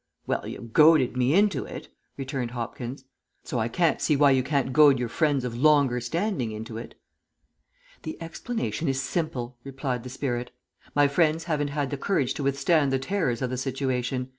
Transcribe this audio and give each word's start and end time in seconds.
"Well, 0.25 0.47
you 0.47 0.61
goaded 0.61 1.15
me 1.15 1.35
into 1.35 1.63
it," 1.65 1.89
returned 2.17 2.49
Hopkins. 2.49 3.03
"So 3.43 3.59
I 3.59 3.67
can't 3.67 4.01
see 4.01 4.15
why 4.15 4.31
you 4.31 4.41
can't 4.41 4.73
goad 4.73 4.97
your 4.97 5.09
friends 5.09 5.45
of 5.45 5.55
longer 5.55 5.99
standing 6.01 6.51
into 6.51 6.75
it." 6.77 6.99
"The 8.01 8.19
explanation 8.19 8.87
is 8.87 8.99
simple," 8.99 9.57
replied 9.63 10.01
the 10.01 10.09
spirit. 10.09 10.49
"My 10.95 11.07
friends 11.07 11.43
haven't 11.43 11.67
had 11.67 11.91
the 11.91 11.97
courage 11.97 12.33
to 12.33 12.43
withstand 12.43 12.91
the 12.91 12.97
terrors 12.97 13.43
of 13.43 13.51
the 13.51 13.57
situation. 13.57 14.29